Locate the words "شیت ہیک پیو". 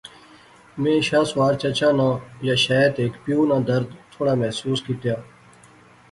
2.63-3.39